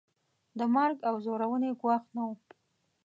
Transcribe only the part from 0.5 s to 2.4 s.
د مرګ او ځورونې ګواښ نه وو.